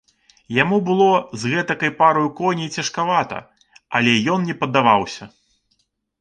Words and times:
Яму 0.63 0.77
было 0.85 1.09
з 1.41 1.51
гэтакай 1.55 1.91
параю 1.99 2.27
коней 2.39 2.69
цяжкавата, 2.79 3.37
але 4.01 4.17
ён 4.37 4.49
не 4.49 4.55
паддаваўся. 4.63 5.23